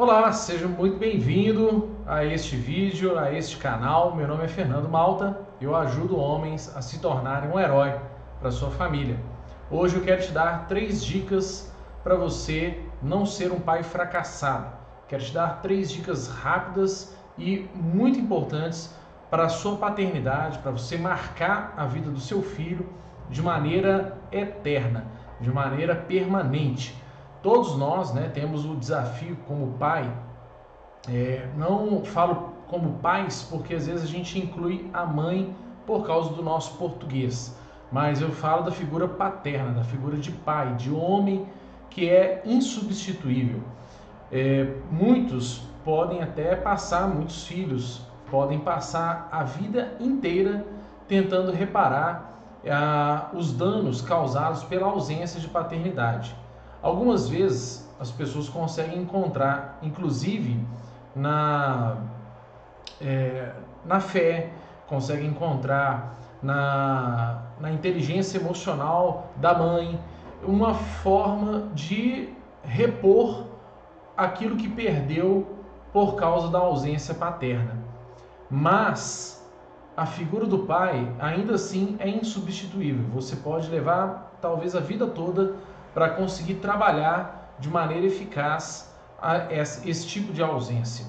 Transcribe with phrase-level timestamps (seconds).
[0.00, 4.16] Olá, seja muito bem-vindo a este vídeo, a este canal.
[4.16, 7.94] Meu nome é Fernando Malta e eu ajudo homens a se tornarem um herói
[8.40, 9.20] para sua família.
[9.70, 11.70] Hoje eu quero te dar três dicas
[12.02, 14.72] para você não ser um pai fracassado.
[15.06, 18.96] Quero te dar três dicas rápidas e muito importantes
[19.28, 22.88] para a sua paternidade, para você marcar a vida do seu filho
[23.28, 25.04] de maneira eterna,
[25.38, 26.98] de maneira permanente.
[27.42, 30.12] Todos nós né, temos o desafio como pai,
[31.08, 35.54] é, não falo como pais porque às vezes a gente inclui a mãe
[35.86, 37.56] por causa do nosso português,
[37.90, 41.46] mas eu falo da figura paterna, da figura de pai, de homem
[41.88, 43.62] que é insubstituível.
[44.30, 50.64] É, muitos podem até passar, muitos filhos podem passar a vida inteira
[51.08, 52.30] tentando reparar
[52.68, 56.36] ah, os danos causados pela ausência de paternidade.
[56.82, 60.64] Algumas vezes as pessoas conseguem encontrar, inclusive
[61.14, 61.98] na,
[63.00, 63.52] é,
[63.84, 64.50] na fé,
[64.86, 70.00] conseguem encontrar na, na inteligência emocional da mãe
[70.42, 72.30] uma forma de
[72.62, 73.44] repor
[74.16, 75.46] aquilo que perdeu
[75.92, 77.76] por causa da ausência paterna.
[78.50, 79.46] Mas
[79.96, 83.04] a figura do pai ainda assim é insubstituível.
[83.12, 85.56] Você pode levar talvez a vida toda
[85.94, 88.94] para conseguir trabalhar de maneira eficaz
[89.50, 91.06] esse tipo de ausência.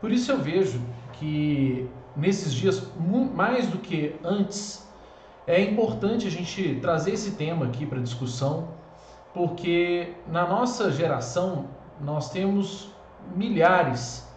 [0.00, 0.82] Por isso eu vejo
[1.14, 2.86] que nesses dias,
[3.34, 4.86] mais do que antes,
[5.46, 8.68] é importante a gente trazer esse tema aqui para discussão,
[9.32, 11.66] porque na nossa geração
[12.00, 12.92] nós temos
[13.34, 14.28] milhares,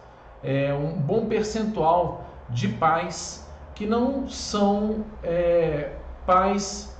[0.42, 5.92] é, um bom percentual de pais que não são é,
[6.26, 6.97] pais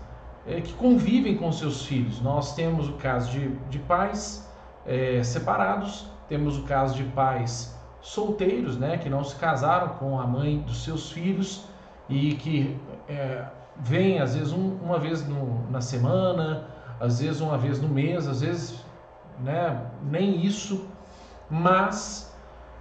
[0.49, 2.21] é, que convivem com seus filhos.
[2.21, 4.49] Nós temos o caso de, de pais
[4.87, 10.27] é, separados, temos o caso de pais solteiros, né, que não se casaram com a
[10.27, 11.65] mãe dos seus filhos
[12.09, 13.45] e que é,
[13.77, 16.64] vêm às vezes um, uma vez no, na semana,
[16.98, 18.85] às vezes uma vez no mês, às vezes
[19.41, 20.87] né, nem isso,
[21.51, 22.35] mas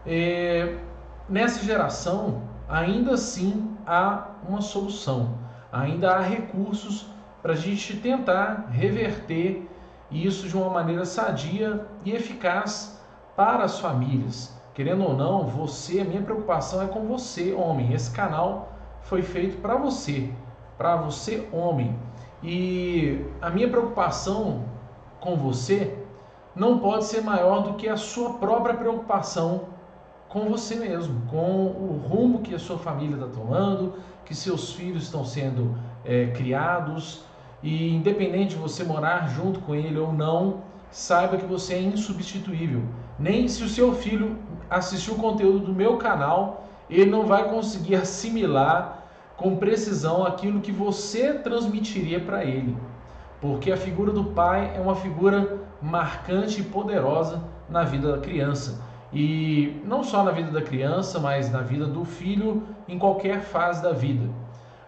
[0.06, 0.78] é,
[1.28, 5.38] nessa geração ainda assim há uma solução,
[5.72, 7.17] ainda há recursos
[7.48, 9.66] para a gente tentar reverter
[10.12, 13.02] isso de uma maneira sadia e eficaz
[13.38, 14.54] para as famílias.
[14.74, 17.94] Querendo ou não, você, a minha preocupação é com você, homem.
[17.94, 20.30] Esse canal foi feito para você,
[20.78, 21.98] para você, homem.
[22.44, 24.66] E a minha preocupação
[25.22, 25.98] com você
[26.54, 29.70] não pode ser maior do que a sua própria preocupação
[30.28, 33.94] com você mesmo, com o rumo que a sua família está tomando,
[34.26, 37.26] que seus filhos estão sendo é, criados,
[37.62, 42.82] e independente de você morar junto com ele ou não, saiba que você é insubstituível.
[43.20, 44.38] Nem se o seu filho
[44.70, 49.04] assistir o conteúdo do meu canal, ele não vai conseguir assimilar
[49.36, 52.76] com precisão aquilo que você transmitiria para ele.
[53.42, 58.82] Porque a figura do pai é uma figura marcante e poderosa na vida da criança.
[59.14, 63.82] E não só na vida da criança, mas na vida do filho em qualquer fase
[63.82, 64.28] da vida.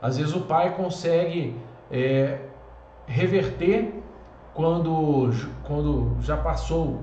[0.02, 1.56] Às vezes o pai consegue
[1.92, 2.40] é,
[3.10, 4.02] reverter
[4.54, 5.32] quando,
[5.64, 7.02] quando já passou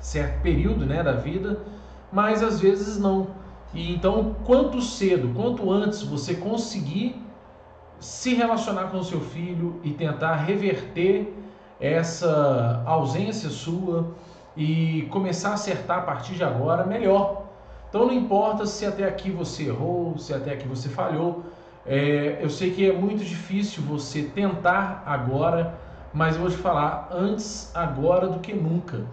[0.00, 1.60] certo período né, da vida,
[2.12, 3.28] mas às vezes não.
[3.72, 7.22] E então, quanto cedo, quanto antes você conseguir
[8.00, 11.34] se relacionar com seu filho e tentar reverter
[11.80, 14.12] essa ausência sua
[14.56, 17.44] e começar a acertar a partir de agora, melhor.
[17.88, 21.44] Então não importa se até aqui você errou, se até aqui você falhou,
[21.88, 25.74] é, eu sei que é muito difícil você tentar agora,
[26.12, 29.06] mas eu vou te falar antes agora do que nunca.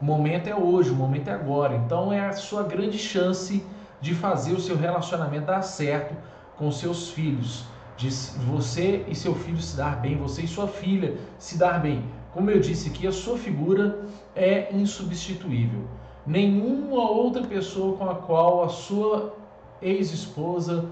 [0.00, 1.74] O momento é hoje, o momento é agora.
[1.74, 3.64] Então é a sua grande chance
[4.00, 6.16] de fazer o seu relacionamento dar certo
[6.56, 7.64] com seus filhos,
[7.96, 8.08] de
[8.46, 12.04] você e seu filho se dar bem, você e sua filha se dar bem.
[12.32, 14.06] Como eu disse aqui, a sua figura
[14.36, 15.88] é insubstituível.
[16.24, 19.34] Nenhuma outra pessoa com a qual a sua
[19.82, 20.88] ex-esposa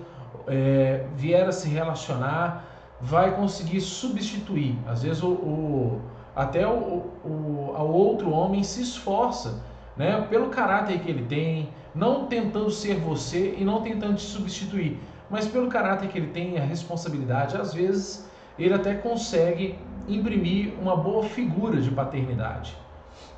[0.47, 2.65] é, vier a se relacionar,
[3.01, 4.79] vai conseguir substituir.
[4.87, 6.01] Às vezes o, o
[6.35, 9.63] até o, o, o outro homem se esforça,
[9.97, 14.99] né, pelo caráter que ele tem, não tentando ser você e não tentando te substituir,
[15.29, 18.29] mas pelo caráter que ele tem, a responsabilidade, às vezes
[18.59, 19.79] ele até consegue
[20.09, 22.77] imprimir uma boa figura de paternidade.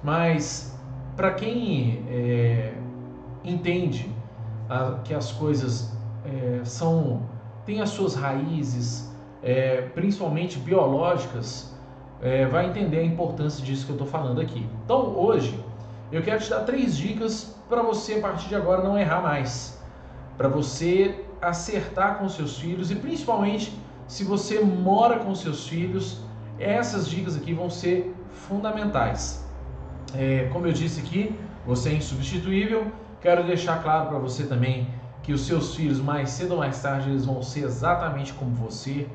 [0.03, 0.79] Mas
[1.17, 2.75] para quem é,
[3.45, 4.11] entende
[4.69, 7.23] a, que as coisas é, são
[7.65, 9.11] têm as suas raízes,
[9.43, 11.73] é, principalmente biológicas,
[12.21, 14.67] é, vai entender a importância disso que eu estou falando aqui.
[14.85, 15.59] Então, hoje,
[16.11, 19.81] eu quero te dar três dicas para você a partir de agora não errar mais,
[20.37, 23.77] para você acertar com seus filhos e principalmente
[24.07, 26.21] se você mora com seus filhos,
[26.59, 29.45] essas dicas aqui vão ser fundamentais.
[30.15, 31.35] É, como eu disse aqui,
[31.67, 32.87] você é insubstituível.
[33.21, 34.87] Quero deixar claro para você também
[35.23, 39.07] que os seus filhos, mais cedo ou mais tarde, eles vão ser exatamente como você.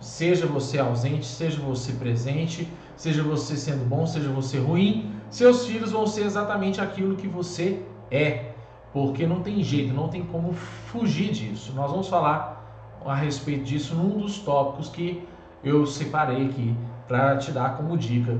[0.00, 5.90] Seja você ausente, seja você presente, seja você sendo bom, seja você ruim, seus filhos
[5.90, 8.52] vão ser exatamente aquilo que você é.
[8.92, 11.72] Porque não tem jeito, não tem como fugir disso.
[11.74, 12.56] Nós vamos falar
[13.04, 15.26] a respeito disso num dos tópicos que
[15.62, 16.74] eu separei aqui
[17.08, 18.38] para te dar como dica.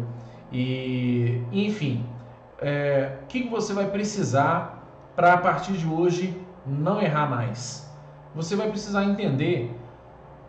[0.52, 2.06] E, enfim,
[2.60, 7.88] é, o que você vai precisar para a partir de hoje não errar mais?
[8.34, 9.74] Você vai precisar entender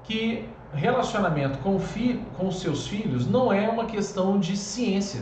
[0.04, 5.22] que relacionamento com, fi, com seus filhos não é uma questão de ciência.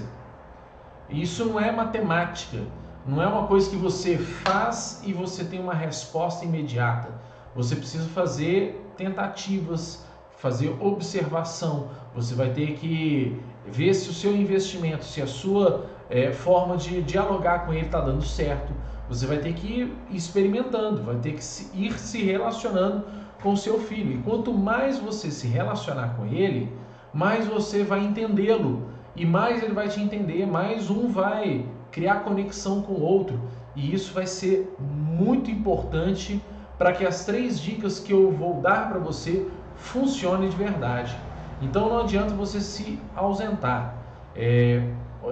[1.10, 2.58] Isso não é matemática.
[3.06, 7.10] Não é uma coisa que você faz e você tem uma resposta imediata.
[7.56, 10.04] Você precisa fazer tentativas,
[10.38, 11.90] fazer observação.
[12.16, 17.02] Você vai ter que ver se o seu investimento, se a sua é, forma de
[17.04, 18.74] dialogar com ele está dando certo.
[19.08, 21.44] Você vai ter que ir experimentando, vai ter que
[21.74, 23.06] ir se relacionando
[23.42, 24.14] com seu filho.
[24.14, 26.72] E quanto mais você se relacionar com ele,
[27.14, 28.90] mais você vai entendê-lo.
[29.16, 33.40] E mais ele vai te entender, mais um vai criar conexão com o outro.
[33.76, 36.42] E isso vai ser muito importante
[36.78, 41.16] para que as três dicas que eu vou dar para você funcionem de verdade.
[41.62, 43.96] Então não adianta você se ausentar.
[44.36, 44.86] É,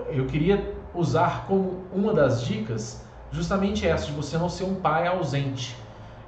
[0.09, 3.02] eu queria usar como uma das dicas
[3.33, 5.75] justamente essa, de você não ser um pai ausente.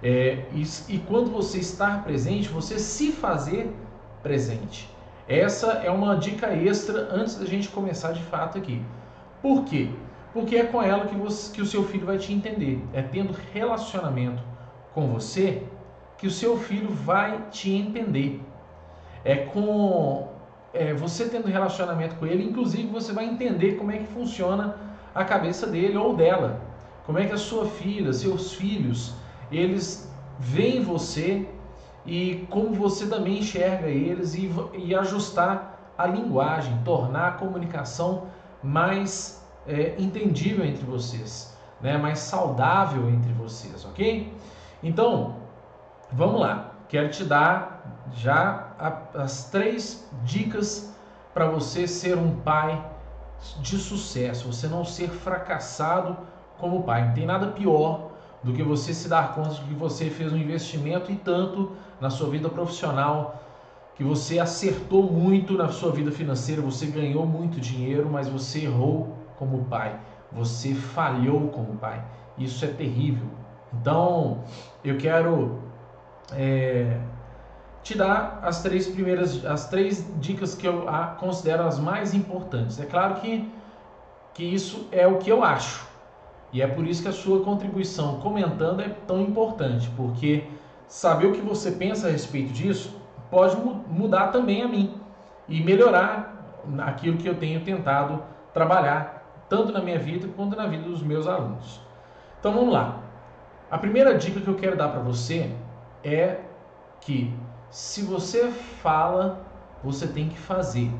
[0.04, 3.74] É, e, e quando você estar presente, você se fazer
[4.22, 4.90] presente.
[5.28, 8.82] Essa é uma dica extra antes da gente começar de fato aqui.
[9.42, 9.90] Por quê?
[10.34, 12.84] Porque é com ela que, você, que o seu filho vai te entender.
[12.92, 14.44] É tendo relacionamento
[14.94, 15.64] com você
[16.18, 18.42] que o seu filho vai te entender.
[19.24, 20.28] É com
[20.74, 24.76] é, você tendo relacionamento com ele, inclusive você vai entender como é que funciona
[25.14, 26.62] a cabeça dele ou dela.
[27.06, 29.14] Como é que a sua filha, seus filhos,
[29.52, 31.48] eles veem você
[32.06, 38.28] e como você também enxerga eles e, e ajustar a linguagem, tornar a comunicação
[38.62, 41.98] mais é, entendível entre vocês, né?
[41.98, 44.34] mais saudável entre vocês, ok?
[44.84, 45.38] Então,
[46.12, 46.72] vamos lá.
[46.90, 50.94] Quero te dar já a, as três dicas
[51.34, 52.84] para você ser um pai
[53.60, 56.18] de sucesso, você não ser fracassado
[56.58, 57.08] como pai.
[57.08, 58.12] Não tem nada pior
[58.44, 62.10] do que você se dar conta de que você fez um investimento e tanto na
[62.10, 63.44] sua vida profissional,
[63.96, 69.18] que você acertou muito na sua vida financeira, você ganhou muito dinheiro, mas você errou
[69.38, 70.00] como pai,
[70.32, 72.04] você falhou como pai.
[72.38, 73.28] Isso é terrível.
[73.74, 74.44] Então,
[74.84, 75.60] eu quero
[76.34, 77.00] é,
[77.82, 80.86] te dar as três primeiras, as três dicas que eu
[81.20, 82.80] considero as mais importantes.
[82.80, 83.52] É claro que,
[84.34, 85.95] que isso é o que eu acho.
[86.52, 90.46] E é por isso que a sua contribuição comentando é tão importante, porque
[90.88, 92.96] saber o que você pensa a respeito disso
[93.30, 94.94] pode mudar também a mim
[95.48, 100.84] e melhorar aquilo que eu tenho tentado trabalhar, tanto na minha vida quanto na vida
[100.84, 101.82] dos meus alunos.
[102.40, 103.00] Então vamos lá.
[103.70, 105.52] A primeira dica que eu quero dar para você
[106.04, 106.40] é
[107.02, 107.34] que
[107.70, 109.46] se você fala,
[109.84, 110.92] você tem que fazer.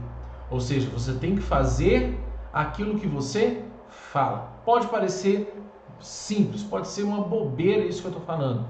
[0.50, 2.20] Ou seja, você tem que fazer
[2.52, 4.55] aquilo que você fala.
[4.66, 5.56] Pode parecer
[6.00, 8.66] simples, pode ser uma bobeira isso que eu estou falando,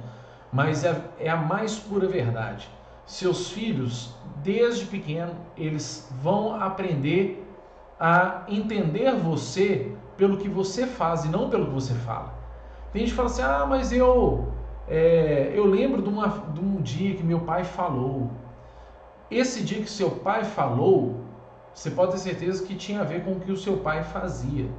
[0.52, 2.70] mas é, é a mais pura verdade.
[3.06, 7.48] Seus filhos, desde pequeno, eles vão aprender
[7.98, 12.34] a entender você pelo que você faz e não pelo que você fala.
[12.92, 14.52] Tem gente que fala assim: ah, mas eu,
[14.90, 18.32] é, eu lembro de, uma, de um dia que meu pai falou.
[19.32, 21.22] Esse dia que seu pai falou,
[21.74, 24.70] você pode ter certeza que tinha a ver com o que o seu pai fazia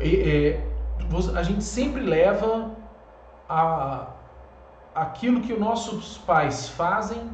[0.00, 0.60] é,
[1.36, 2.70] a gente sempre leva
[3.48, 4.08] a,
[4.94, 7.30] aquilo que os nossos pais fazem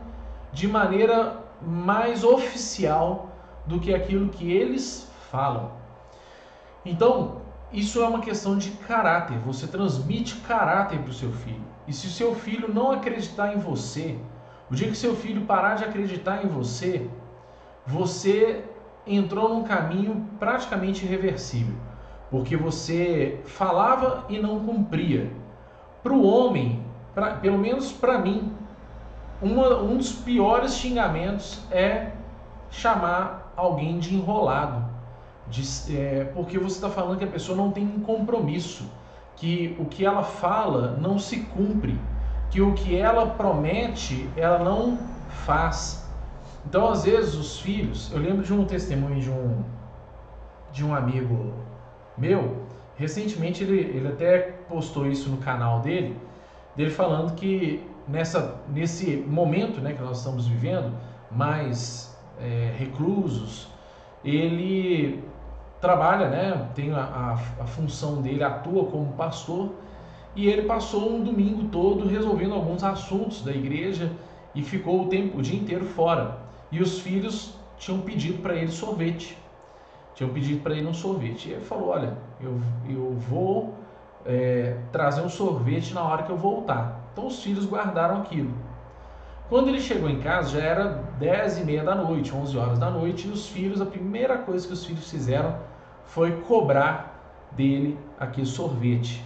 [0.52, 3.29] de maneira mais oficial
[3.67, 5.73] do que aquilo que eles falam.
[6.85, 9.38] Então, isso é uma questão de caráter.
[9.40, 11.62] Você transmite caráter para o seu filho.
[11.87, 14.19] E se o seu filho não acreditar em você,
[14.71, 17.09] o dia que seu filho parar de acreditar em você,
[17.87, 18.64] você
[19.07, 21.75] entrou num caminho praticamente irreversível
[22.30, 25.30] porque você falava e não cumpria.
[26.02, 26.82] Para o homem,
[27.14, 28.52] pra, pelo menos para mim,
[29.42, 32.12] uma, um dos piores xingamentos é
[32.70, 34.88] chamar alguém de enrolado.
[35.49, 35.62] de,
[35.96, 38.88] é, porque você está falando que a pessoa não tem um compromisso,
[39.37, 41.99] que o que ela fala não se cumpre,
[42.50, 44.99] que o que ela promete ela não
[45.44, 46.08] faz.
[46.66, 49.64] Então, às vezes, os filhos, eu lembro de um testemunho de um,
[50.72, 51.54] de um amigo
[52.20, 56.16] meu, recentemente ele, ele até postou isso no canal dele,
[56.76, 60.92] dele falando que nessa, nesse momento né, que nós estamos vivendo,
[61.30, 63.68] mais é, reclusos,
[64.24, 65.24] ele
[65.80, 69.70] trabalha, né, tem a, a, a função dele, atua como pastor,
[70.36, 74.12] e ele passou um domingo todo resolvendo alguns assuntos da igreja
[74.54, 76.38] e ficou o tempo, o dia inteiro fora.
[76.70, 79.36] E os filhos tinham pedido para ele sorvete.
[80.20, 81.48] Tinham pedido para ele um sorvete.
[81.48, 82.12] E ele falou: Olha,
[82.42, 83.74] eu, eu vou
[84.26, 87.08] é, trazer um sorvete na hora que eu voltar.
[87.10, 88.52] Então os filhos guardaram aquilo.
[89.48, 92.90] Quando ele chegou em casa, já era 10 e meia da noite, 11 horas da
[92.90, 95.56] noite, e os filhos, a primeira coisa que os filhos fizeram
[96.04, 99.24] foi cobrar dele aquele sorvete.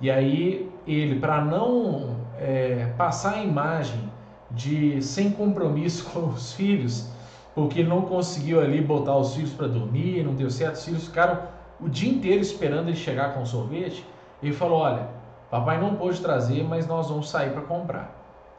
[0.00, 4.10] E aí ele, para não é, passar a imagem
[4.50, 7.14] de sem compromisso com os filhos,
[7.56, 11.06] porque ele não conseguiu ali botar os filhos para dormir, não deu certo, os filhos
[11.06, 11.38] ficaram
[11.80, 14.04] o dia inteiro esperando ele chegar com o sorvete.
[14.42, 15.08] Ele falou: Olha,
[15.50, 18.14] papai não pôde trazer, mas nós vamos sair para comprar.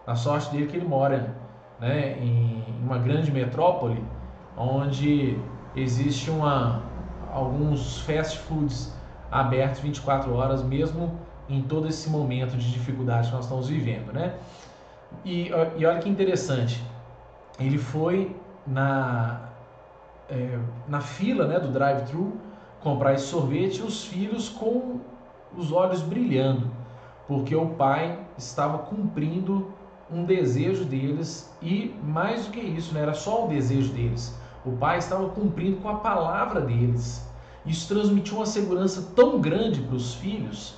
[0.07, 1.35] A sorte dele é que ele mora
[1.79, 4.03] né, em uma grande metrópole,
[4.57, 5.37] onde
[5.75, 6.81] existe uma,
[7.31, 8.91] alguns fast foods
[9.31, 14.33] abertos 24 horas, mesmo em todo esse momento de dificuldade que nós estamos vivendo, né?
[15.23, 16.83] E, e olha que interessante,
[17.59, 18.35] ele foi
[18.67, 19.49] na,
[20.29, 22.33] é, na fila né, do drive-thru
[22.81, 24.99] comprar esse sorvete os filhos com
[25.55, 26.69] os olhos brilhando,
[27.27, 29.71] porque o pai estava cumprindo
[30.11, 34.73] um desejo deles e mais do que isso, não era só o desejo deles, o
[34.73, 37.25] pai estava cumprindo com a palavra deles.
[37.65, 40.75] Isso transmitiu uma segurança tão grande para os filhos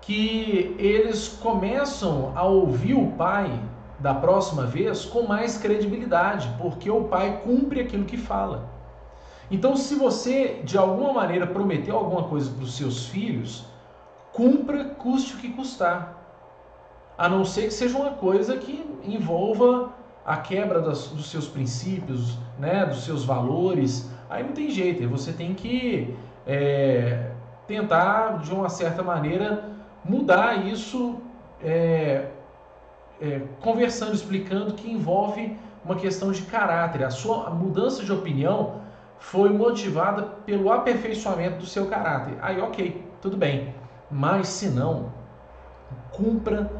[0.00, 3.60] que eles começam a ouvir o pai
[4.00, 8.68] da próxima vez com mais credibilidade, porque o pai cumpre aquilo que fala.
[9.50, 13.66] Então, se você de alguma maneira prometeu alguma coisa para os seus filhos,
[14.32, 16.16] cumpra, custe o que custar.
[17.18, 19.90] A não ser que seja uma coisa que envolva
[20.24, 24.10] a quebra das, dos seus princípios, né, dos seus valores.
[24.30, 26.16] Aí não tem jeito, você tem que
[26.46, 27.32] é,
[27.66, 29.64] tentar, de uma certa maneira,
[30.04, 31.20] mudar isso
[31.62, 32.28] é,
[33.20, 37.04] é, conversando, explicando que envolve uma questão de caráter.
[37.04, 38.80] A sua mudança de opinião
[39.18, 42.34] foi motivada pelo aperfeiçoamento do seu caráter.
[42.40, 43.74] Aí, ok, tudo bem.
[44.10, 45.12] Mas se não,
[46.12, 46.70] cumpra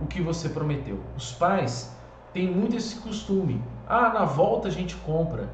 [0.00, 1.00] o que você prometeu.
[1.16, 1.94] Os pais
[2.32, 3.62] têm muito esse costume.
[3.88, 5.48] Ah, na volta a gente compra.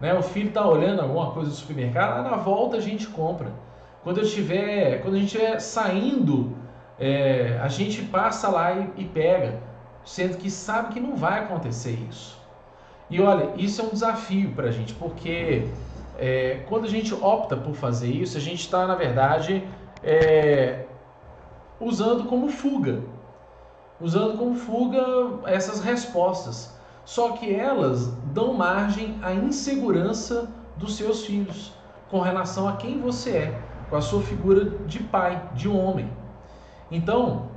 [0.00, 0.14] Né?
[0.14, 3.52] O filho está olhando alguma coisa do supermercado, ah, na volta a gente compra.
[4.04, 6.56] Quando eu tiver, quando a gente estiver saindo
[6.98, 9.60] é, a gente passa lá e, e pega,
[10.08, 12.38] sendo que sabe que não vai acontecer isso.
[13.10, 15.68] E olha, isso é um desafio para a gente, porque
[16.18, 19.62] é, quando a gente opta por fazer isso, a gente está, na verdade,
[20.02, 20.86] é,
[21.78, 23.02] usando como fuga.
[24.00, 25.04] Usando como fuga
[25.44, 26.74] essas respostas.
[27.04, 30.48] Só que elas dão margem à insegurança
[30.78, 31.74] dos seus filhos
[32.10, 33.60] com relação a quem você é,
[33.90, 36.10] com a sua figura de pai, de homem.
[36.90, 37.50] Então,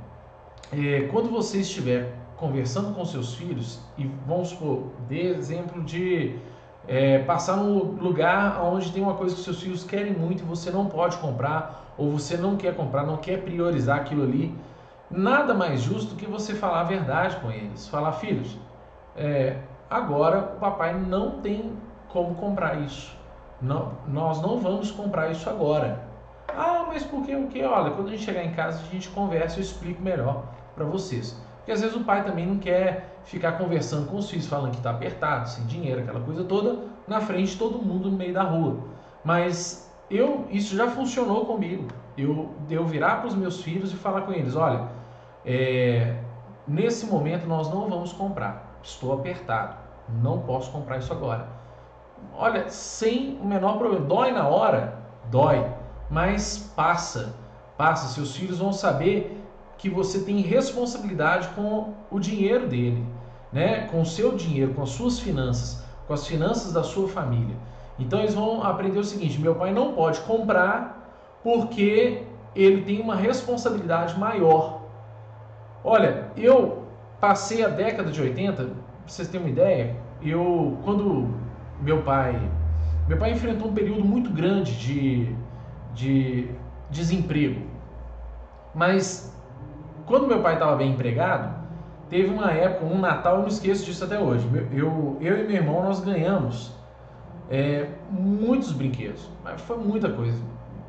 [0.70, 6.40] é, quando você estiver conversando com seus filhos, e vamos supor, dê exemplo de
[6.88, 10.68] é, passar num lugar onde tem uma coisa que seus filhos querem muito e você
[10.68, 14.52] não pode comprar, ou você não quer comprar, não quer priorizar aquilo ali,
[15.08, 17.86] nada mais justo que você falar a verdade com eles.
[17.86, 18.58] Falar, filhos,
[19.16, 19.58] é,
[19.88, 21.72] agora o papai não tem
[22.08, 23.16] como comprar isso.
[23.60, 26.00] Não, nós não vamos comprar isso agora.
[26.48, 27.62] Ah, mas por que o que?
[27.62, 30.42] Olha, quando a gente chegar em casa, a gente conversa e explico melhor
[30.74, 31.40] para vocês.
[31.62, 34.78] Porque às vezes o pai também não quer ficar conversando com os filhos, falando que
[34.78, 38.42] está apertado, sem dinheiro, aquela coisa toda, na frente de todo mundo no meio da
[38.42, 38.78] rua.
[39.24, 41.86] Mas eu, isso já funcionou comigo.
[42.18, 44.88] Eu, eu virar para os meus filhos e falar com eles: olha,
[45.46, 46.16] é,
[46.66, 49.76] nesse momento nós não vamos comprar, estou apertado,
[50.20, 51.46] não posso comprar isso agora.
[52.34, 54.98] Olha, sem o menor problema, dói na hora,
[55.30, 55.64] dói
[56.12, 57.34] mas passa,
[57.74, 58.08] passa.
[58.08, 59.41] Seus filhos vão saber
[59.82, 63.04] que você tem responsabilidade com o dinheiro dele,
[63.52, 63.88] né?
[63.88, 67.56] com o seu dinheiro, com as suas finanças, com as finanças da sua família.
[67.98, 72.22] Então eles vão aprender o seguinte: meu pai não pode comprar porque
[72.54, 74.82] ele tem uma responsabilidade maior.
[75.82, 76.84] Olha, eu
[77.20, 78.74] passei a década de 80, pra
[79.04, 81.28] vocês terem uma ideia, eu quando
[81.80, 82.40] meu pai
[83.08, 85.36] Meu pai enfrentou um período muito grande de,
[85.92, 86.48] de
[86.88, 87.62] desemprego.
[88.72, 89.32] Mas
[90.12, 91.56] quando meu pai estava bem empregado,
[92.10, 94.46] teve uma época, um Natal, eu não esqueço disso até hoje.
[94.70, 96.70] Eu, eu e meu irmão, nós ganhamos
[97.48, 100.38] é, muitos brinquedos, mas foi muita coisa.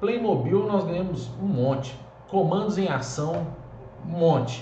[0.02, 3.48] Playmobil nós ganhamos um monte, comandos em ação,
[4.06, 4.62] um monte.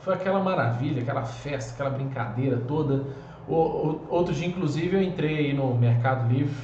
[0.00, 3.04] Foi aquela maravilha, aquela festa, aquela brincadeira toda.
[3.46, 6.56] O, o, outro dia, inclusive, eu entrei no Mercado Livre,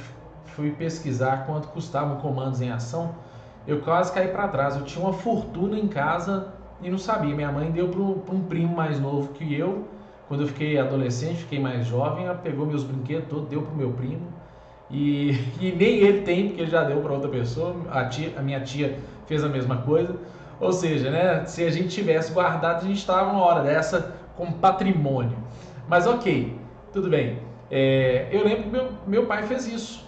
[0.47, 3.15] fui pesquisar quanto custavam comandos em ação.
[3.65, 4.75] Eu quase caí para trás.
[4.75, 7.35] Eu tinha uma fortuna em casa e não sabia.
[7.35, 9.87] Minha mãe deu para um primo mais novo que eu.
[10.27, 13.77] Quando eu fiquei adolescente, fiquei mais jovem, ela pegou meus brinquedos todos, deu para o
[13.77, 14.27] meu primo.
[14.89, 17.75] E, e, nem ele tem, porque ele já deu para outra pessoa.
[17.89, 20.15] A, tia, a minha tia fez a mesma coisa.
[20.59, 24.51] Ou seja, né, se a gente tivesse guardado, a gente estava uma hora dessa com
[24.51, 25.37] patrimônio.
[25.87, 26.59] Mas ok,
[26.91, 27.39] tudo bem.
[27.69, 30.05] É, eu lembro que meu, meu pai fez isso.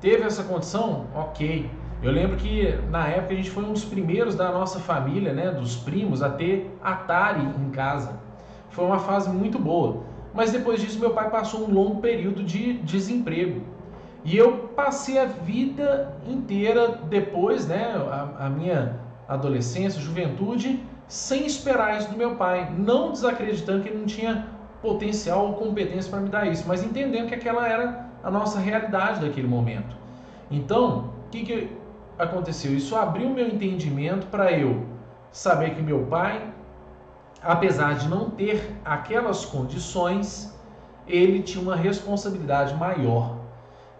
[0.00, 1.06] Teve essa condição?
[1.14, 1.70] Ok.
[2.02, 5.52] Eu lembro que na época a gente foi um dos primeiros da nossa família, né,
[5.52, 8.18] dos primos, a ter Atari em casa.
[8.70, 10.02] Foi uma fase muito boa.
[10.34, 13.62] Mas depois disso, meu pai passou um longo período de desemprego.
[14.24, 21.98] E eu passei a vida inteira depois, né, a, a minha adolescência, juventude, sem esperar
[21.98, 24.48] isso do meu pai, não desacreditando que ele não tinha
[24.80, 29.20] potencial ou competência para me dar isso, mas entendendo que aquela era a nossa realidade
[29.20, 29.94] daquele momento.
[30.50, 31.81] Então, o que, que
[32.22, 32.74] aconteceu?
[32.74, 34.84] Isso abriu meu entendimento para eu
[35.30, 36.52] saber que meu pai,
[37.42, 40.56] apesar de não ter aquelas condições,
[41.06, 43.42] ele tinha uma responsabilidade maior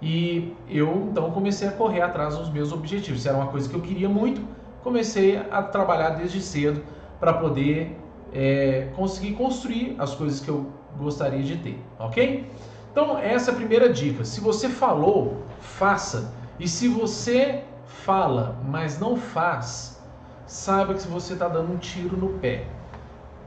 [0.02, 3.20] e eu então comecei a correr atrás dos meus objetivos.
[3.20, 4.42] Isso era uma coisa que eu queria muito.
[4.82, 6.82] Comecei a trabalhar desde cedo
[7.20, 7.96] para poder
[8.32, 10.66] é, conseguir construir as coisas que eu
[10.98, 12.50] gostaria de ter, ok?
[12.90, 14.24] Então, essa é a primeira dica.
[14.24, 16.34] Se você falou, faça.
[16.58, 20.02] E se você fala, mas não faz,
[20.46, 22.66] saiba que você está dando um tiro no pé.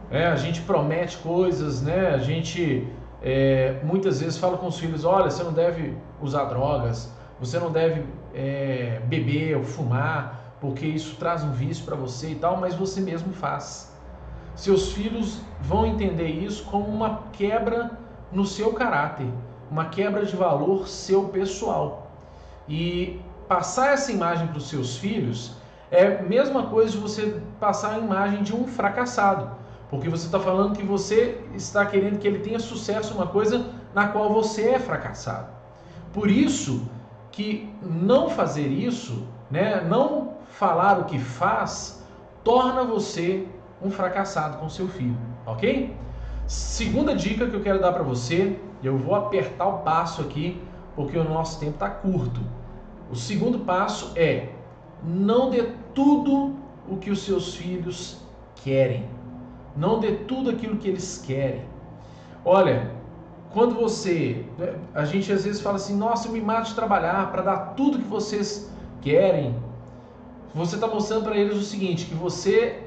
[0.10, 2.10] É, a gente promete coisas, né?
[2.10, 2.88] A gente
[3.22, 7.72] é, muitas vezes fala com os filhos: olha, você não deve usar drogas, você não
[7.72, 12.76] deve é, beber ou fumar, porque isso traz um vício para você e tal, mas
[12.76, 13.94] você mesmo faz.
[14.56, 17.92] Seus filhos vão entender isso como uma quebra
[18.32, 19.28] no seu caráter,
[19.70, 22.12] uma quebra de valor seu pessoal.
[22.70, 25.54] E passar essa imagem para os seus filhos
[25.92, 29.50] é a mesma coisa de você passar a imagem de um fracassado.
[29.90, 34.08] Porque você está falando que você está querendo que ele tenha sucesso uma coisa na
[34.08, 35.48] qual você é fracassado.
[36.12, 36.90] Por isso
[37.32, 42.04] que não fazer isso, né, não falar o que faz,
[42.44, 43.48] torna você
[43.82, 45.96] um fracassado com seu filho, ok?
[46.48, 50.62] Segunda dica que eu quero dar para você, eu vou apertar o passo aqui
[50.96, 52.40] porque o nosso tempo está curto.
[53.12, 54.50] O segundo passo é
[55.04, 55.64] não dê
[55.94, 56.56] tudo
[56.90, 58.18] o que os seus filhos
[58.56, 59.08] querem.
[59.76, 61.66] Não dê tudo aquilo que eles querem.
[62.44, 62.92] Olha,
[63.52, 64.46] quando você.
[64.58, 67.58] Né, a gente às vezes fala assim: nossa, eu me mato de trabalhar para dar
[67.76, 69.56] tudo que vocês querem.
[70.54, 72.84] Você está mostrando para eles o seguinte: que você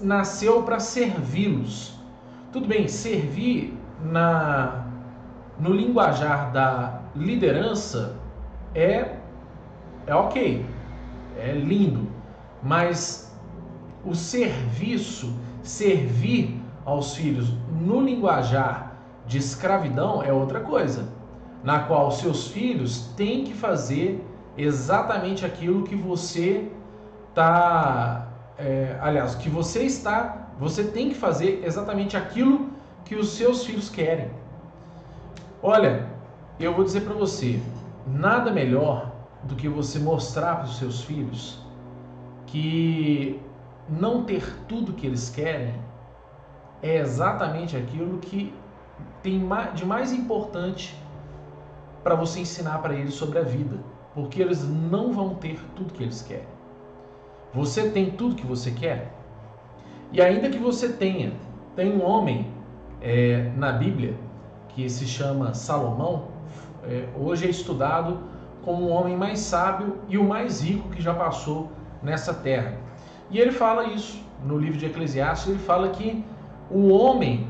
[0.00, 1.98] nasceu para servi-los.
[2.52, 4.86] Tudo bem, servir na,
[5.58, 8.23] no linguajar da liderança
[8.74, 9.16] é,
[10.06, 10.66] é ok,
[11.38, 12.08] é lindo,
[12.62, 13.32] mas
[14.04, 18.92] o serviço, servir aos filhos no linguajar
[19.26, 21.08] de escravidão é outra coisa,
[21.62, 24.22] na qual seus filhos têm que fazer
[24.56, 26.70] exatamente aquilo que você
[27.30, 32.70] está, é, aliás, que você está, você tem que fazer exatamente aquilo
[33.04, 34.30] que os seus filhos querem.
[35.62, 36.06] Olha,
[36.60, 37.60] eu vou dizer para você,
[38.06, 39.12] nada melhor
[39.44, 41.58] do que você mostrar para os seus filhos
[42.46, 43.40] que
[43.88, 45.74] não ter tudo que eles querem
[46.82, 48.54] é exatamente aquilo que
[49.22, 49.42] tem
[49.74, 50.94] de mais importante
[52.02, 53.78] para você ensinar para eles sobre a vida,
[54.14, 56.46] porque eles não vão ter tudo que eles querem.
[57.54, 59.12] Você tem tudo que você quer?
[60.12, 61.32] E ainda que você tenha,
[61.74, 62.52] tem um homem
[63.00, 64.14] é, na Bíblia
[64.68, 66.33] que se chama Salomão,
[66.88, 68.18] é, hoje é estudado
[68.62, 71.70] como o homem mais sábio e o mais rico que já passou
[72.02, 72.76] nessa terra.
[73.30, 76.24] E ele fala isso no livro de Eclesiastes, ele fala que
[76.70, 77.46] o homem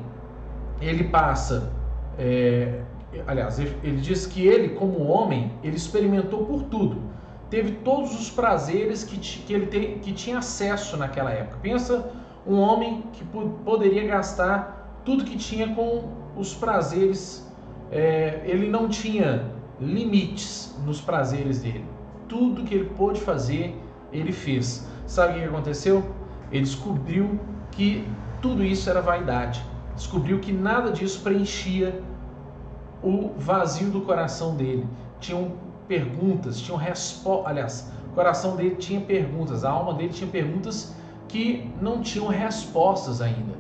[0.81, 1.73] ele passa,
[2.18, 2.81] é,
[3.27, 7.03] aliás, ele diz que ele como homem ele experimentou por tudo,
[7.51, 11.59] teve todos os prazeres que, que ele te, que tinha acesso naquela época.
[11.62, 12.11] Pensa
[12.47, 13.25] um homem que
[13.64, 16.05] poderia gastar tudo que tinha com
[16.37, 17.49] os prazeres.
[17.90, 21.85] É, ele não tinha limites nos prazeres dele.
[22.29, 23.77] Tudo que ele pôde fazer,
[24.12, 24.88] ele fez.
[25.07, 26.05] Sabe o que aconteceu?
[26.51, 27.38] Ele descobriu
[27.70, 28.07] que
[28.40, 29.64] tudo isso era vaidade.
[29.94, 32.03] Descobriu que nada disso preenchia
[33.03, 34.87] o vazio do coração dele.
[35.20, 35.53] Tinham
[35.87, 37.47] perguntas, tinham respostas.
[37.47, 40.94] Aliás, o coração dele tinha perguntas, a alma dele tinha perguntas
[41.29, 43.55] que não tinham respostas ainda.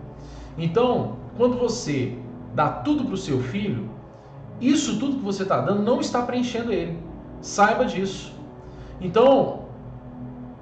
[0.56, 2.16] Então, quando você
[2.54, 3.90] dá tudo para o seu filho,
[4.70, 6.98] isso tudo que você está dando não está preenchendo ele.
[7.40, 8.32] Saiba disso.
[9.00, 9.64] Então,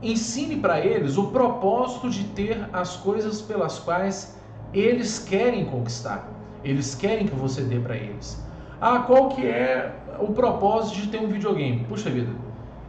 [0.03, 4.37] ensine para eles o propósito de ter as coisas pelas quais
[4.73, 6.29] eles querem conquistar.
[6.65, 8.43] Eles querem que você dê para eles.
[8.81, 11.85] Ah, qual que é o propósito de ter um videogame?
[11.89, 12.33] Puxa vida,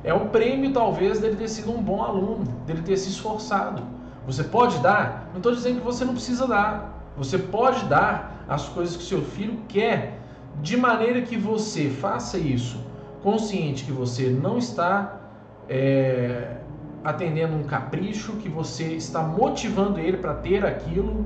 [0.04, 3.84] é o prêmio talvez dele ter sido um bom aluno, dele ter se esforçado.
[4.26, 5.30] Você pode dar?
[5.32, 7.12] Não estou dizendo que você não precisa dar.
[7.18, 10.20] Você pode dar as coisas que seu filho quer,
[10.62, 12.84] de maneira que você faça isso
[13.24, 15.22] consciente que você não está
[15.70, 16.58] é,
[17.04, 21.26] atendendo um capricho, que você está motivando ele para ter aquilo,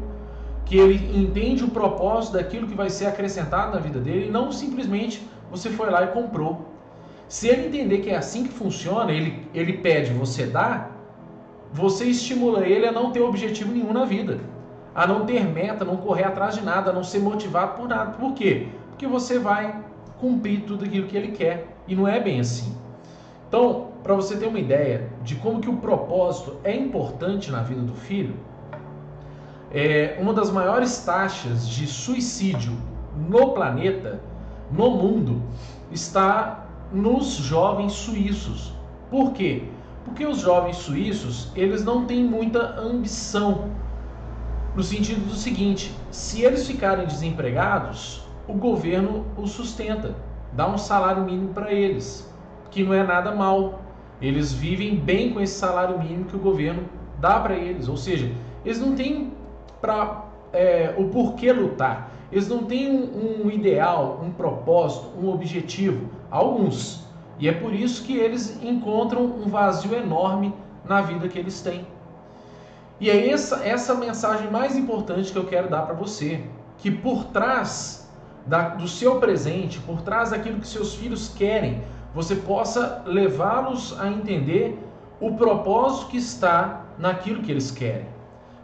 [0.63, 4.51] que ele entende o propósito daquilo que vai ser acrescentado na vida dele e não
[4.51, 6.73] simplesmente você foi lá e comprou.
[7.27, 10.89] Se ele entender que é assim que funciona, ele, ele pede, você dá,
[11.73, 14.39] você estimula ele a não ter objetivo nenhum na vida,
[14.93, 18.11] a não ter meta, não correr atrás de nada, a não ser motivado por nada.
[18.11, 18.67] Por quê?
[18.97, 19.79] Porque você vai
[20.19, 22.75] cumprir tudo aquilo que ele quer e não é bem assim.
[23.47, 27.81] Então, para você ter uma ideia de como que o propósito é importante na vida
[27.81, 28.33] do filho,
[29.71, 32.75] é uma das maiores taxas de suicídio
[33.29, 34.19] no planeta,
[34.71, 35.43] no mundo,
[35.91, 38.73] está nos jovens suíços.
[39.11, 39.65] Por quê?
[40.05, 43.69] Porque os jovens suíços, eles não têm muita ambição.
[44.75, 50.15] No sentido do seguinte, se eles ficarem desempregados, o governo os sustenta,
[50.53, 52.31] dá um salário mínimo para eles,
[52.71, 53.81] que não é nada mal.
[54.21, 56.83] Eles vivem bem com esse salário mínimo que o governo
[57.19, 58.31] dá para eles, ou seja,
[58.65, 59.33] eles não têm
[59.81, 62.11] para é, o porquê lutar.
[62.31, 66.09] Eles não têm um, um, ideal, um propósito, um objetivo.
[66.29, 67.05] Alguns,
[67.39, 71.85] e é por isso que eles encontram um vazio enorme na vida que eles têm.
[72.99, 76.43] E é essa, essa mensagem mais importante que eu quero dar para você:
[76.79, 78.06] que por trás
[78.47, 81.83] da, do seu presente, por trás daquilo que seus filhos querem,
[82.13, 84.79] você possa levá-los a entender
[85.19, 88.07] o propósito que está naquilo que eles querem.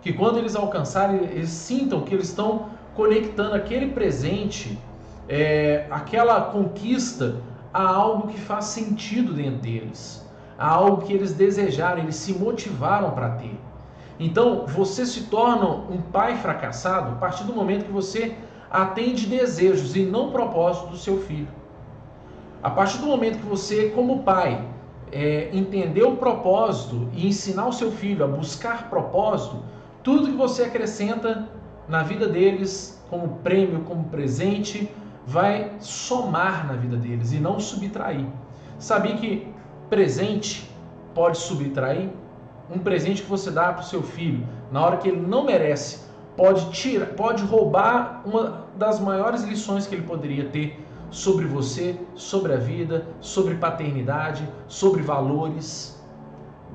[0.02, 4.78] Que quando eles alcançarem, eles sintam que eles estão conectando aquele presente,
[5.28, 7.36] é, aquela conquista
[7.74, 10.26] a algo que faz sentido dentro deles,
[10.58, 13.60] a algo que eles desejaram, eles se motivaram para ter.
[14.20, 18.38] Então, você se torna um pai fracassado a partir do momento que você
[18.74, 21.48] atende desejos e não propósitos do seu filho.
[22.64, 24.68] A partir do momento que você, como pai,
[25.12, 29.64] é, entender o propósito e ensinar o seu filho a buscar propósito,
[30.02, 31.48] tudo que você acrescenta
[31.88, 34.90] na vida deles, como prêmio, como presente,
[35.28, 38.26] vai somar na vida deles e não subtrair.
[38.80, 39.48] Sabia que
[39.88, 40.68] presente
[41.14, 42.10] pode subtrair?
[42.74, 46.12] Um presente que você dá para o seu filho na hora que ele não merece
[46.36, 52.54] pode tirar, pode roubar uma das maiores lições que ele poderia ter sobre você, sobre
[52.54, 56.02] a vida, sobre paternidade, sobre valores.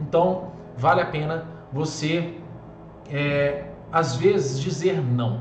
[0.00, 2.34] Então, vale a pena você,
[3.10, 5.40] é, às vezes, dizer não.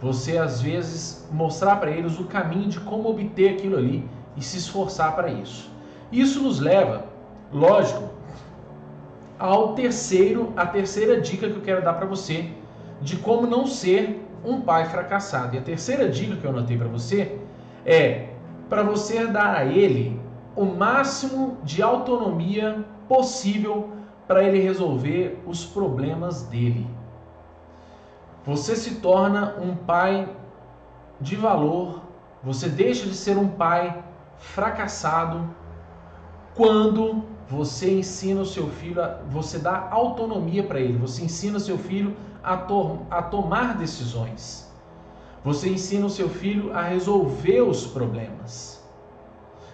[0.00, 4.58] Você às vezes mostrar para eles o caminho de como obter aquilo ali e se
[4.58, 5.68] esforçar para isso.
[6.12, 7.06] Isso nos leva,
[7.52, 8.08] lógico,
[9.36, 12.52] ao terceiro, a terceira dica que eu quero dar para você
[13.00, 15.54] de como não ser um pai fracassado.
[15.54, 17.38] E a terceira dica que eu anotei para você
[17.84, 18.30] é
[18.68, 20.20] para você dar a ele
[20.54, 23.90] o máximo de autonomia possível
[24.26, 26.86] para ele resolver os problemas dele.
[28.44, 30.28] Você se torna um pai
[31.20, 32.02] de valor,
[32.42, 34.02] você deixa de ser um pai
[34.36, 35.48] fracassado
[36.54, 41.78] quando você ensina o seu filho, você dá autonomia para ele, você ensina o seu
[41.78, 44.68] filho a, to, a tomar decisões.
[45.44, 48.84] Você ensina o seu filho a resolver os problemas.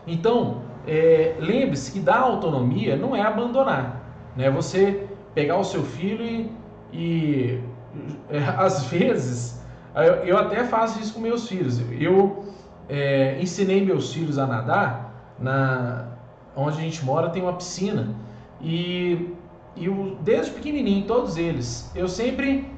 [0.06, 4.02] Então, é, lembre-se que dar autonomia não é abandonar,
[4.36, 4.50] né?
[4.50, 6.50] Você pegar o seu filho e,
[6.92, 7.60] e
[8.28, 9.62] é, às vezes,
[9.94, 11.80] eu, eu, até faço isso com meus filhos.
[11.98, 12.44] Eu
[12.88, 16.08] é, ensinei meus filhos a nadar na
[16.56, 18.14] onde a gente mora tem uma piscina
[18.60, 19.34] e,
[19.76, 22.72] e eu, desde pequenininho todos eles eu sempre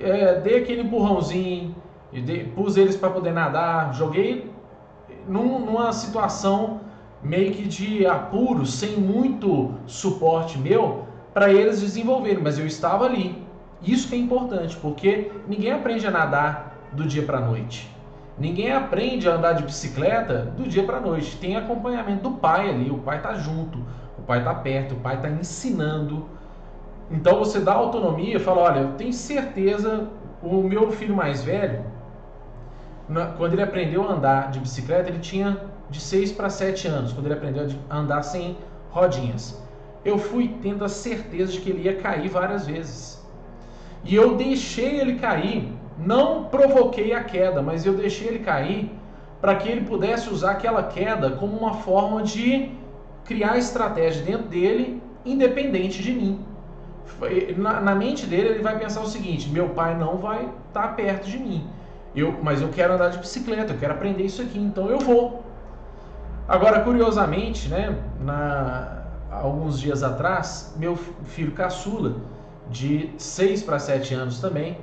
[0.00, 1.74] é, dei aquele empurrãozinho,
[2.12, 4.50] dei, pus eles para poder nadar, joguei
[5.26, 6.80] num, numa situação
[7.22, 13.42] meio que de apuro, sem muito suporte meu, para eles desenvolverem, mas eu estava ali.
[13.82, 17.88] Isso que é importante, porque ninguém aprende a nadar do dia para a noite.
[18.38, 21.36] Ninguém aprende a andar de bicicleta do dia para a noite.
[21.36, 23.78] Tem acompanhamento do pai ali, o pai está junto,
[24.22, 26.26] o pai está perto, o pai está ensinando.
[27.10, 30.08] Então você dá autonomia, fala, olha, eu tenho certeza,
[30.42, 31.84] o meu filho mais velho,
[33.36, 37.26] quando ele aprendeu a andar de bicicleta, ele tinha de 6 para 7 anos, quando
[37.26, 38.56] ele aprendeu a andar sem
[38.90, 39.60] rodinhas.
[40.04, 43.22] Eu fui tendo a certeza de que ele ia cair várias vezes.
[44.04, 48.90] E eu deixei ele cair, não provoquei a queda, mas eu deixei ele cair
[49.40, 52.70] para que ele pudesse usar aquela queda como uma forma de
[53.24, 56.44] criar estratégia dentro dele, independente de mim.
[57.56, 60.88] Na, na mente dele, ele vai pensar o seguinte: meu pai não vai estar tá
[60.88, 61.66] perto de mim.
[62.14, 65.42] Eu, mas eu quero andar de bicicleta, eu quero aprender isso aqui, então eu vou.
[66.46, 72.16] Agora, curiosamente, né, na, alguns dias atrás, meu filho caçula,
[72.68, 74.76] de 6 para 7 anos também,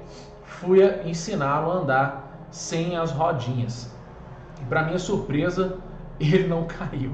[0.43, 3.91] fui ensiná-lo a andar sem as rodinhas.
[4.61, 5.77] E para minha surpresa,
[6.33, 7.11] ele não caiu.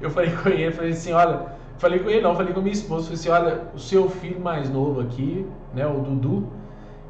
[0.00, 1.46] Eu falei com ele, falei assim, olha,
[1.78, 4.70] falei com ele não, falei com minha esposa, falei assim, olha, o seu filho mais
[4.70, 6.48] novo aqui, né, o Dudu,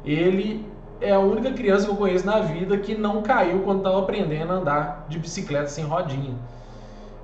[0.03, 0.65] ele
[1.01, 4.51] é a única criança que eu conheço na vida que não caiu quando estava aprendendo
[4.51, 6.35] a andar de bicicleta sem rodinha.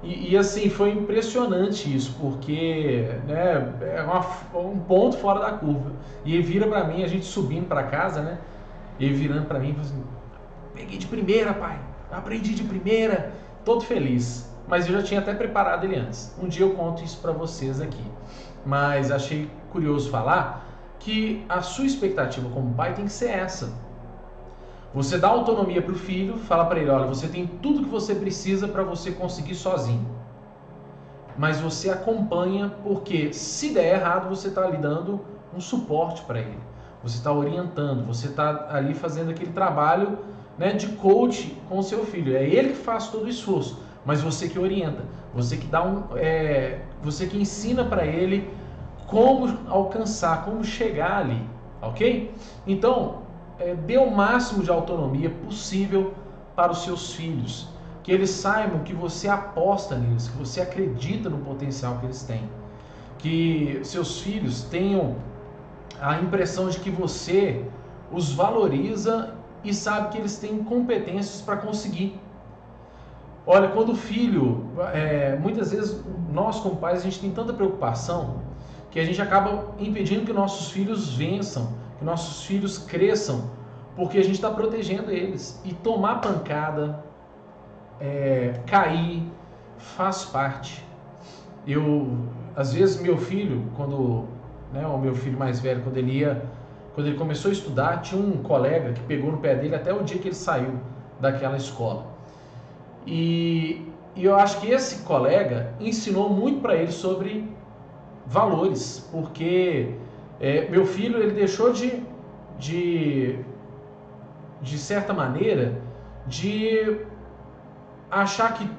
[0.03, 4.23] E, e, assim, foi impressionante isso, porque né, é uma,
[4.59, 5.91] um ponto fora da curva.
[6.23, 8.37] E ele vira para mim, a gente subindo para casa, né?
[8.99, 10.03] Ele virando para mim e falou assim:
[10.75, 11.79] Peguei de primeira, pai,
[12.11, 13.33] aprendi de primeira,
[13.65, 14.49] todo feliz.
[14.67, 16.33] Mas eu já tinha até preparado ele antes.
[16.41, 18.03] Um dia eu conto isso para vocês aqui.
[18.65, 20.65] Mas achei curioso falar
[20.99, 23.73] que a sua expectativa como pai tem que ser essa.
[24.93, 28.15] Você dá autonomia para o filho, fala para ele: olha, você tem tudo que você
[28.15, 30.07] precisa para você conseguir sozinho.
[31.37, 35.19] Mas você acompanha porque se der errado, você está ali dando
[35.53, 36.57] um suporte para ele.
[37.03, 40.17] Você está orientando, você está ali fazendo aquele trabalho
[40.57, 42.35] né, de coach com seu filho.
[42.35, 46.03] É ele que faz todo o esforço, mas você que orienta, você que dá um,
[46.15, 48.49] é, você que ensina para ele
[49.07, 51.41] como alcançar, como chegar ali,
[51.81, 52.33] ok?
[52.65, 53.23] Então,
[53.59, 56.13] é, dê o máximo de autonomia possível
[56.55, 57.67] para os seus filhos,
[58.03, 62.49] que eles saibam que você aposta neles, que você acredita no potencial que eles têm,
[63.17, 65.15] que seus filhos tenham
[65.99, 67.65] a impressão de que você
[68.11, 69.33] os valoriza
[69.65, 72.19] e sabe que eles têm competências para conseguir.
[73.47, 78.41] Olha, quando o filho, é, muitas vezes nós como pais a gente tem tanta preocupação
[78.89, 83.51] que a gente acaba impedindo que nossos filhos vençam, que nossos filhos cresçam,
[83.95, 85.61] porque a gente está protegendo eles.
[85.65, 87.03] E tomar pancada,
[87.99, 89.29] é, cair,
[89.77, 90.85] faz parte.
[91.67, 92.17] Eu,
[92.55, 94.25] às vezes, meu filho, quando,
[94.71, 96.45] né, o meu filho mais velho, quando ele ia,
[96.95, 100.01] quando ele começou a estudar, tinha um colega que pegou no pé dele até o
[100.01, 100.79] dia que ele saiu
[101.19, 102.07] daquela escola.
[103.05, 107.53] E, e eu acho que esse colega ensinou muito para ele sobre
[108.25, 109.93] valores, porque
[110.39, 112.01] é, meu filho ele deixou de,
[112.57, 113.39] de,
[114.61, 115.81] de certa maneira,
[116.25, 117.01] de
[118.09, 118.69] achar que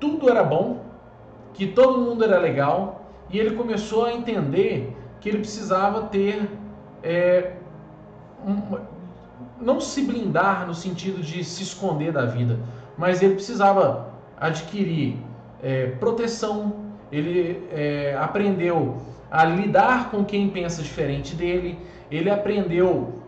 [0.00, 0.84] tudo era bom,
[1.52, 6.48] que todo mundo era legal, e ele começou a entender que ele precisava ter
[7.04, 7.52] é,
[8.44, 8.78] um,
[9.60, 12.58] não se blindar no sentido de se esconder da vida,
[12.96, 14.08] mas ele precisava
[14.40, 15.18] adquirir
[15.62, 21.78] é, proteção, ele é, aprendeu a lidar com quem pensa diferente dele,
[22.10, 23.20] ele aprendeu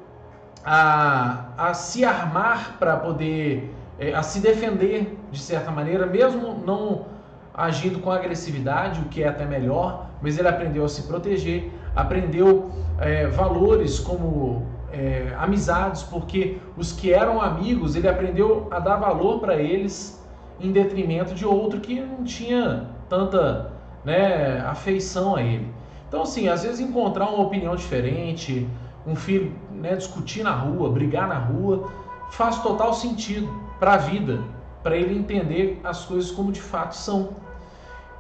[0.64, 7.06] a, a se armar para poder, é, a se defender de certa maneira, mesmo não
[7.54, 12.70] agindo com agressividade, o que é até melhor, mas ele aprendeu a se proteger, aprendeu
[13.00, 19.40] é, valores como é, amizades, porque os que eram amigos, ele aprendeu a dar valor
[19.40, 20.22] para eles
[20.60, 23.72] em detrimento de outro que não tinha tanta
[24.04, 25.68] né, afeição a ele.
[26.08, 28.66] Então, assim, às vezes encontrar uma opinião diferente,
[29.06, 31.90] um filho né, discutir na rua, brigar na rua,
[32.30, 34.40] faz total sentido para a vida,
[34.82, 37.30] para ele entender as coisas como de fato são.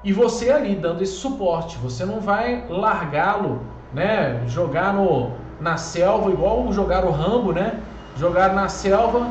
[0.04, 3.60] E você ali dando esse suporte, você não vai largá-lo,
[3.92, 5.30] né, jogar no,
[5.60, 7.80] na selva, igual jogar o Rambo, né?
[8.16, 9.28] Jogar na selva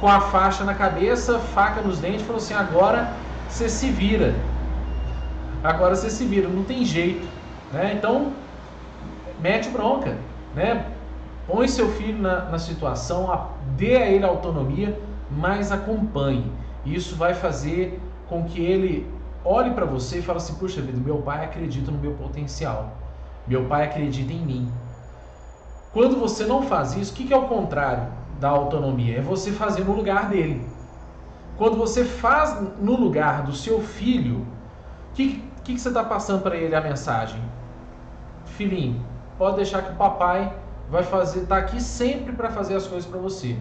[0.00, 3.12] com a faixa na cabeça, faca nos dentes, falou assim: agora
[3.48, 4.34] você se vira
[5.62, 7.26] agora você se vira, não tem jeito.
[7.72, 7.94] Né?
[7.94, 8.32] Então,
[9.40, 10.16] mete bronca,
[10.54, 10.86] né?
[11.46, 14.98] põe seu filho na, na situação, dê a ele autonomia,
[15.30, 16.50] mas acompanhe.
[16.84, 19.06] Isso vai fazer com que ele
[19.44, 22.92] olhe para você e fale assim: puxa vida, meu pai acredita no meu potencial,
[23.46, 24.72] meu pai acredita em mim.
[25.92, 28.08] Quando você não faz isso, o que é o contrário
[28.40, 29.18] da autonomia?
[29.18, 30.66] É você fazer no lugar dele.
[31.58, 34.46] Quando você faz no lugar do seu filho,
[35.10, 37.40] o que, que, que você está passando para ele a mensagem?
[38.46, 39.04] Filhinho,
[39.36, 40.52] pode deixar que o papai
[40.90, 43.56] vai fazer, tá aqui sempre para fazer as coisas para você.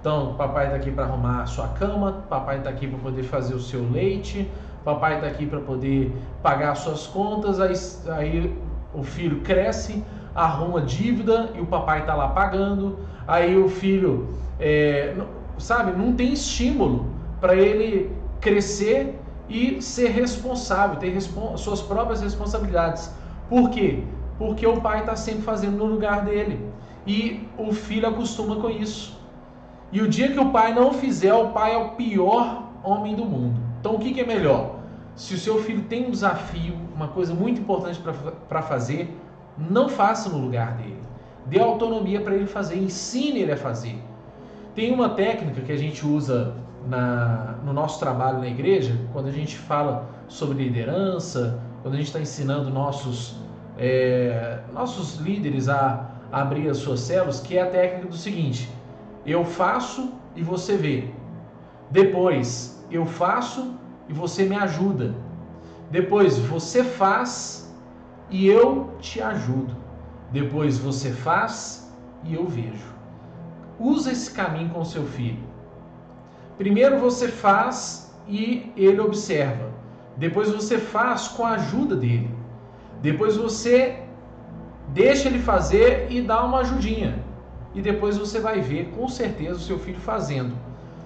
[0.00, 3.54] Então, papai está aqui para arrumar a sua cama, papai está aqui para poder fazer
[3.54, 4.50] o seu leite,
[4.84, 7.60] papai está aqui para poder pagar as suas contas.
[7.60, 7.74] Aí,
[8.16, 8.56] aí
[8.94, 12.98] o filho cresce, arruma dívida e o papai está lá pagando.
[13.26, 15.14] Aí o filho, é,
[15.58, 17.06] sabe, não tem estímulo
[17.40, 21.20] para ele crescer e ser responsável, ter
[21.56, 23.12] suas próprias responsabilidades.
[23.48, 24.04] Por quê?
[24.38, 26.70] Porque o pai está sempre fazendo no lugar dele
[27.06, 29.18] e o filho acostuma com isso.
[29.92, 33.24] E o dia que o pai não fizer, o pai é o pior homem do
[33.24, 33.69] mundo.
[33.80, 34.76] Então o que, que é melhor?
[35.16, 38.00] Se o seu filho tem um desafio, uma coisa muito importante
[38.48, 39.18] para fazer,
[39.58, 41.02] não faça no lugar dele.
[41.46, 43.98] Dê autonomia para ele fazer, ensine ele a fazer.
[44.74, 46.54] Tem uma técnica que a gente usa
[46.86, 52.06] na, no nosso trabalho na igreja, quando a gente fala sobre liderança, quando a gente
[52.06, 53.36] está ensinando nossos,
[53.78, 58.70] é, nossos líderes a, a abrir as suas células, que é a técnica do seguinte:
[59.26, 61.08] eu faço e você vê.
[61.90, 63.74] Depois, eu faço
[64.08, 65.14] e você me ajuda.
[65.90, 67.72] Depois, você faz
[68.30, 69.74] e eu te ajudo.
[70.30, 71.92] Depois, você faz
[72.24, 72.90] e eu vejo.
[73.78, 75.42] Usa esse caminho com seu filho.
[76.58, 79.70] Primeiro você faz e ele observa.
[80.16, 82.30] Depois você faz com a ajuda dele.
[83.00, 84.02] Depois você
[84.88, 87.24] deixa ele fazer e dá uma ajudinha
[87.74, 90.54] e depois você vai ver com certeza o seu filho fazendo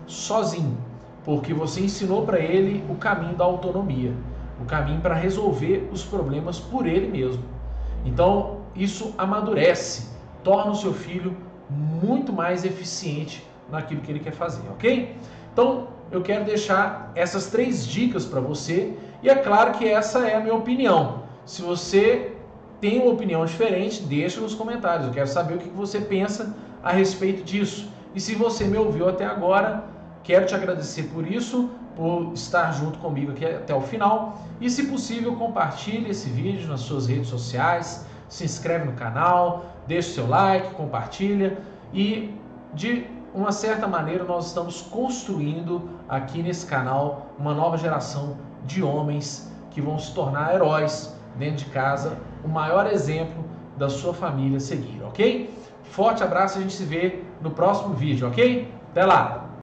[0.06, 0.76] sozinho,
[1.24, 4.12] porque você ensinou para ele o caminho da autonomia,
[4.60, 7.42] o caminho para resolver os problemas por ele mesmo.
[8.04, 10.08] Então, isso amadurece,
[10.42, 11.36] torna o seu filho
[11.70, 15.16] muito mais eficiente naquilo que ele quer fazer, ok?
[15.52, 20.36] Então, eu quero deixar essas três dicas para você e é claro que essa é
[20.36, 21.22] a minha opinião.
[21.46, 22.32] Se você
[22.80, 25.06] tem uma opinião diferente, deixa nos comentários.
[25.06, 27.88] Eu quero saber o que você pensa a respeito disso.
[28.14, 29.84] E se você me ouviu até agora,
[30.24, 34.42] quero te agradecer por isso, por estar junto comigo aqui até o final.
[34.60, 40.10] E se possível, compartilhe esse vídeo nas suas redes sociais, se inscreve no canal, deixa
[40.10, 41.58] o seu like, compartilha
[41.92, 42.34] e
[42.72, 49.52] de uma certa maneira nós estamos construindo aqui nesse canal uma nova geração de homens
[49.70, 53.44] que vão se tornar heróis dentro de casa o maior exemplo
[53.76, 55.52] da sua família seguir, ok?
[55.82, 58.72] Forte abraço, a gente se vê no próximo vídeo, ok?
[58.90, 59.43] Até lá!